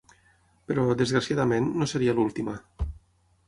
[0.71, 2.59] Però, desgraciadament, no seria l'última.